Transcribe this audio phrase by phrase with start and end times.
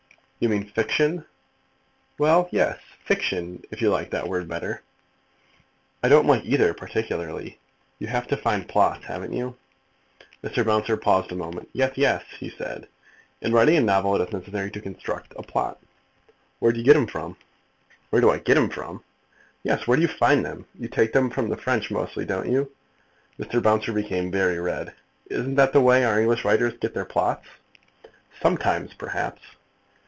[0.43, 1.23] "You mean fiction."
[2.17, 4.81] "Well, yes; fiction, if you like that word better."
[6.01, 7.59] "I don't like either, particularly.
[7.99, 9.55] You have to find plots, haven't you?"
[10.43, 10.65] Mr.
[10.65, 11.69] Bouncer paused a moment.
[11.73, 12.87] "Yes; yes," he said.
[13.41, 15.79] "In writing a novel it is necessary to construct a plot."
[16.57, 17.37] "Where do you get 'em from?"
[18.09, 19.03] "Where do I get 'em from?"
[19.61, 20.65] "Yes, where do you find them?
[20.73, 22.71] You take them from the French mostly; don't you?"
[23.39, 23.61] Mr.
[23.61, 24.95] Bouncer became very red.
[25.29, 27.45] "Isn't that the way our English writers get their plots?"
[28.41, 29.43] "Sometimes, perhaps."